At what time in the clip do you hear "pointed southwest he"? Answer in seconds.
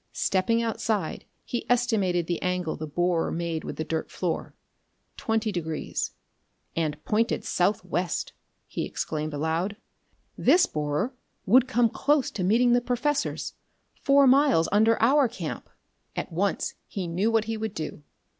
7.05-8.83